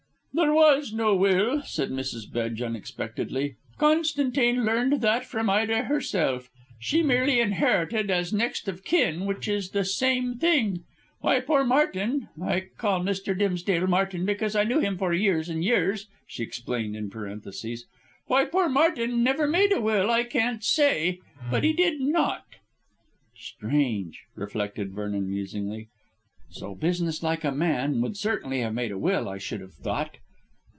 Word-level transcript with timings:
"There 0.33 0.53
was 0.53 0.91
no 0.91 1.13
will," 1.13 1.61
said 1.61 1.91
Mrs. 1.91 2.29
Bedge 2.31 2.61
unexpectedly. 2.63 3.57
"Constantine 3.77 4.65
learned 4.65 5.01
that 5.01 5.23
from 5.25 5.49
Ida 5.51 5.83
herself. 5.83 6.49
She 6.79 7.03
merely 7.03 7.39
inherited 7.39 8.09
as 8.09 8.33
next 8.33 8.67
of 8.67 8.83
kin, 8.83 9.25
which 9.25 9.47
is 9.47 9.69
the 9.69 9.83
same 9.83 10.35
thing. 10.39 10.83
Why 11.19 11.41
poor 11.41 11.63
Martin 11.63 12.29
I 12.41 12.69
call 12.77 13.01
Mr. 13.01 13.37
Dimsdale, 13.37 13.85
Martin, 13.87 14.25
because 14.25 14.55
I 14.55 14.63
knew 14.63 14.79
him 14.79 14.97
for 14.97 15.13
years 15.13 15.47
and 15.47 15.63
years," 15.63 16.07
she 16.25 16.41
explained 16.43 16.95
in 16.95 17.09
parentheses 17.11 17.85
"why 18.25 18.45
poor 18.45 18.67
Martin 18.67 19.21
never 19.23 19.47
made 19.47 19.71
a 19.73 19.81
will 19.81 20.09
I 20.09 20.23
can't 20.23 20.63
say, 20.63 21.19
but 21.51 21.63
he 21.63 21.73
did 21.73 21.99
not." 22.01 22.45
"Strange," 23.37 24.21
reflected 24.35 24.93
Vernon 24.93 25.29
musingly; 25.29 25.89
"so 26.49 26.73
business 26.73 27.21
like 27.23 27.43
a 27.45 27.51
man 27.51 28.01
would 28.01 28.17
certainly 28.17 28.59
have 28.59 28.73
made 28.73 28.91
a 28.91 28.97
will, 28.97 29.29
I 29.29 29.37
should 29.37 29.61
have 29.61 29.73
thought. 29.73 30.17